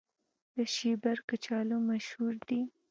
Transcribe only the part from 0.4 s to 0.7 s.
د